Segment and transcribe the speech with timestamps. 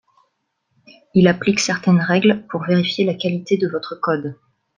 [1.13, 4.35] Il applique certaines règles pour vérifier la qualité de votre code.